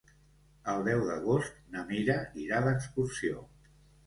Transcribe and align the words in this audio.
El 0.71 0.79
deu 0.87 1.03
d'agost 1.09 1.59
na 1.75 1.83
Mira 1.91 2.17
irà 2.47 2.63
d'excursió. 2.65 3.45